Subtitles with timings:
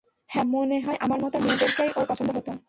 [0.29, 2.47] হ্যাঁ, মনে হয় আমার মত মেয়েদেরকেই ওর পছন্দ হত।